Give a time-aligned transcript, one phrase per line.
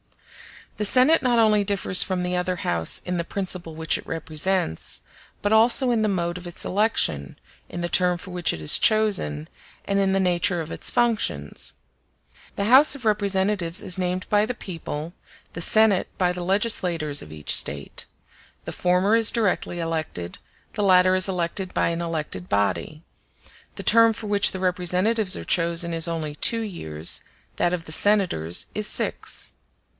[0.77, 5.01] The Senate not only differs from the other House in the principle which it represents,
[5.43, 7.37] but also in the mode of its election,
[7.69, 9.47] in the term for which it is chosen,
[9.85, 11.73] and in the nature of its functions.
[12.55, 15.13] The House of Representatives is named by the people,
[15.53, 18.07] the Senate by the legislators of each State;
[18.65, 20.39] the former is directly elected,
[20.73, 23.03] the latter is elected by an elected body;
[23.75, 27.21] the term for which the representatives are chosen is only two years,
[27.57, 29.53] that of the senators is six.